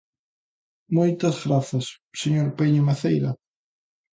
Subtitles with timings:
[0.97, 1.85] Moitas grazas,
[2.21, 3.31] señor Paíño Maceira.